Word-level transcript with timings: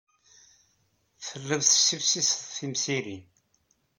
Tellid 1.25 1.61
tessifsised 1.63 2.39
timsirin. 2.55 3.23